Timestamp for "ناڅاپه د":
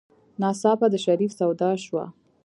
0.41-0.95